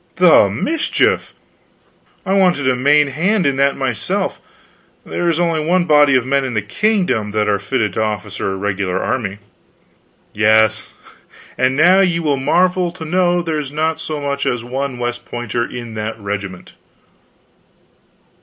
[0.15, 1.31] "The mischief!
[2.25, 4.41] I wanted a main hand in that myself.
[5.05, 8.51] There is only one body of men in the kingdom that are fitted to officer
[8.51, 9.37] a regular army."
[10.33, 10.95] "Yes
[11.55, 15.63] and now ye will marvel to know there's not so much as one West Pointer
[15.63, 16.73] in that regiment."